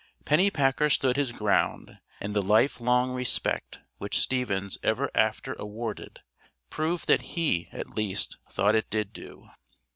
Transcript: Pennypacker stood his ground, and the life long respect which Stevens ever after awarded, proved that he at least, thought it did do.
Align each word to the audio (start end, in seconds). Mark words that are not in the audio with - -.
Pennypacker 0.25 0.89
stood 0.89 1.15
his 1.15 1.31
ground, 1.31 1.99
and 2.19 2.35
the 2.35 2.41
life 2.41 2.81
long 2.81 3.11
respect 3.11 3.81
which 3.99 4.17
Stevens 4.19 4.79
ever 4.81 5.11
after 5.13 5.53
awarded, 5.59 6.21
proved 6.71 7.05
that 7.05 7.21
he 7.37 7.69
at 7.71 7.91
least, 7.95 8.37
thought 8.49 8.73
it 8.73 8.89
did 8.89 9.13
do. 9.13 9.51